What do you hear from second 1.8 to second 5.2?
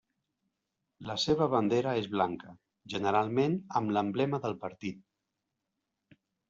és blanca, generalment amb l'emblema del partit.